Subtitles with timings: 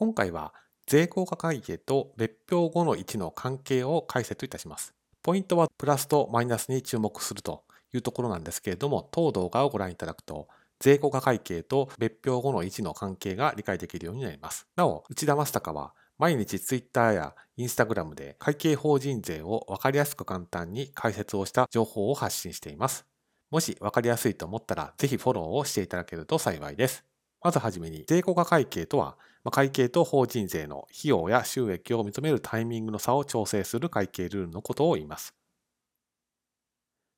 [0.00, 0.54] 今回は
[0.86, 4.94] 税効果会計と別表後の1の関係を解説いたします。
[5.22, 14.66] ポイントはプラスとマイナスに注目するというところなんですけれども、当動画をご覧いただくと、税効果会計と別表後の1の関係が理解できるようになります。
[14.74, 23.04] なお、内田正孝は毎日 Twitter や Instagram で会計法人税を分かりやすく簡単に解説をした情報を発信しています。
[23.50, 27.04] もし分かりやすいと思ったら、ぜひフォローをしていただけると幸いです。
[27.42, 29.18] まずはじめに、税効果会計とは、
[29.50, 35.34] 会計と法人税の費用や収益を認めるタイミングの差を調整する会計ルールのことを言います。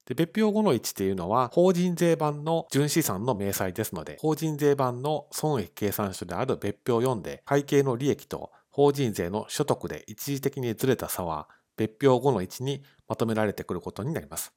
[0.07, 14.53] で別表後の1っていうのは、法人税版の純資産の明細ですので、法人税版の損益計算書である別表4で、会計の利益と法人税の所得で一時的にずれた差は、別表後の1にまとめられてくることになります。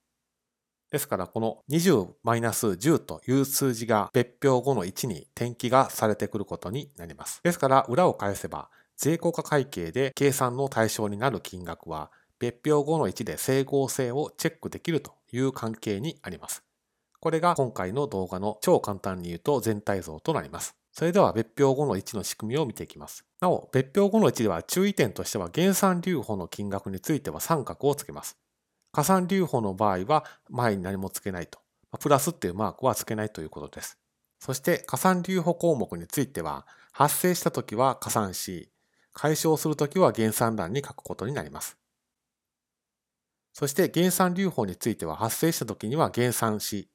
[0.95, 7.41] ですから、この20-10という数字が別表後の1に転記がされてくることになります。
[7.43, 16.63] ですから、裏を返せば、税効果会計で計算の対象になる金額は、別表後の1で整合性をチェックできるという関係にあります。
[17.19, 20.77] これが今回の動画の超簡単に言うと全体像となります。
[20.93, 23.25] それでは別表後の1の仕組みを見ていきます。
[23.41, 28.37] なお、別表後の1では注意点としては減算留保の金額については三角をつけます。
[28.95, 31.59] 加算留保の場合は前に何もつけないと。
[31.99, 33.99] プラスっていうマークはつけないということです。
[34.39, 38.71] そして加算留保項目については発生したときは加算し、
[39.11, 41.77] 解消するときは減算欄に書くことになります。
[43.51, 46.87] そして減算留保については発生したときには減算し、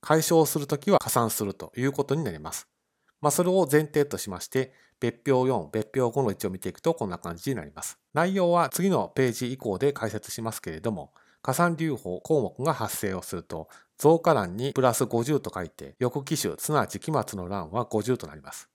[0.00, 2.68] 解消するときは加算するということになります。
[3.20, 7.98] まあ、それを前提としまして、別表4、別表5の1を見ていくとこんな感じになります。
[8.14, 11.12] 内容は次のページ以降で解説しますけれども、
[11.44, 18.70] 加算留保項目が発生をすると、増加欄にプラス50と書いて、翌期種、すなわち期末の欄は50となります。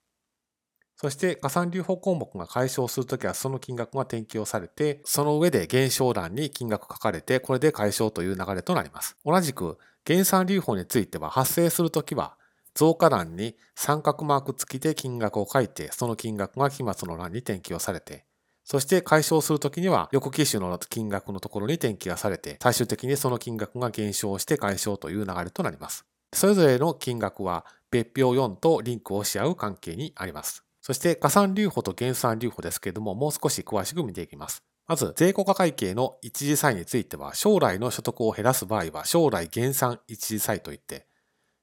[0.95, 9.17] そして加算留保項目が解消するときはその金額が転記をされて、その上で減少欄に金額書かれて、これで解消という流れとなります。
[9.25, 12.37] 同じく、減算留保については発生するときは、
[12.75, 18.25] 増加欄に三角マーク付きで金額を書いて、その金額が期末の欄に転記をされて、
[18.69, 26.05] そして解消するときには、翌機種の金額のところに転記がされて、最終的にその金額が減少して解消という流れとなります。
[26.35, 30.63] それぞれの金額は別表4とリンクをし合う関係にあります。
[30.81, 34.61] そして加算留保と減算留保ですけれども、もう少し詳しく見ていきます。
[34.87, 41.07] まず、税効果会計の一時債については、将来の所得を減らす場合は、将来減算一時債といって、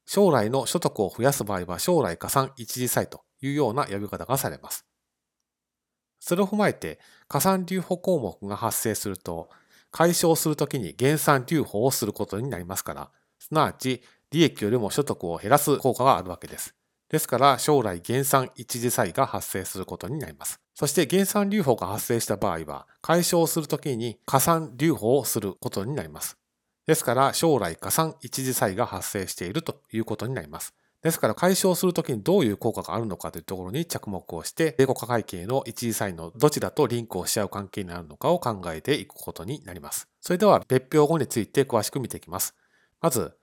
[0.07, 4.85] 将来の所得を増やす場合は、将来加算一時債というような呼び方がされます。
[6.27, 6.99] それを踏まえて、
[7.29, 9.49] 加算留保項目が発生すると、
[9.93, 16.75] 解消するときに減算留保をすることになりますから、すなわち利益よりも所得を減らす効果があるわけです。
[17.09, 20.59] ですから、将来減算一時債が発生することになります。
[20.75, 26.37] そして減算留保が発生した場合は、解消するときに加算留保をすることになります。
[26.89, 30.75] ですから、将来加算一時債が発生しているということになります。
[31.03, 40.09] ですから解消するときにどういう効果があるのかというところに着目をして、米国会計の一時債のどちらとリンクをし合う関係になるのかを考えていくことになります。
[40.21, 42.55] それでは別表後について詳しく見ていきます。
[43.01, 43.35] まず、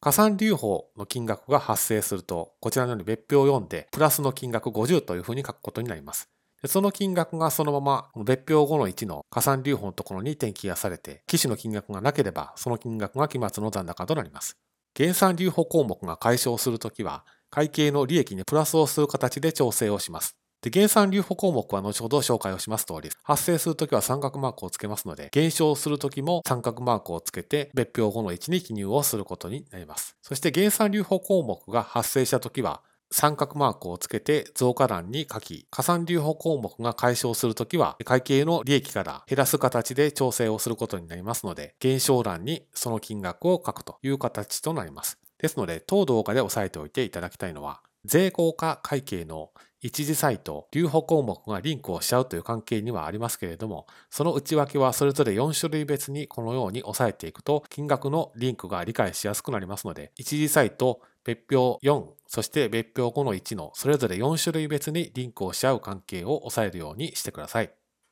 [0.00, 6.30] 加算留保の金額が発生すると、こちらのように別表を読んで、プラスの金額50というふうに書くことになります。
[6.66, 14.56] その金額がそのまま別表後の1の加算留保のところに転記がされて、機種の金額がなければ、その金額が期末の残高となります。
[14.94, 20.36] 減産留保項目が解消するときは、会計の利益にプラスをする形で調整をします。
[20.62, 30.16] で、減算留保項目は後ほど紹介をします通り、発生するときは三角マークをつけますので、減少するときも三角マークをつけて別表後の位置に記入をすることになります。
[30.20, 45.18] そして減産留保項目が発生したときは、三角マークをつけて増加欄に書き、加算留保項目が解消するときは、会計の利益から減らす形で調整をすることになりますので、減少欄にその金額を書くという形となります。
[45.38, 49.50] ですので、当動画で押さえておいていただきたいのは、税効果会計の
[49.82, 61.00] 一時サイト、留保項目がリンクをしちゃうという関係にはありますけれども、その内訳はそれぞれ4種類別にこのように押さえていくと、金額のリンクが理解しやすくなりますので、一時サイト、
[61.34, 67.79] 別表4、そして別表5の1のそれぞれ4種類別にリンクをし合う関係を押さえるようにしてください。